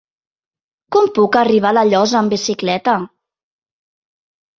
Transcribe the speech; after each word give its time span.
Com 0.95 1.09
puc 1.17 1.37
arribar 1.41 1.69
a 1.71 1.75
La 1.77 1.83
Llosa 1.89 2.17
amb 2.21 2.33
bicicleta? 2.35 2.97